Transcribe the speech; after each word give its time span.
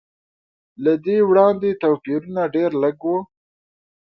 له 0.83 0.93
دې 1.05 1.17
وړاندې 1.29 1.79
توپیرونه 1.81 2.41
ډېر 2.55 2.71
لږ 2.83 2.97
و. 3.09 3.13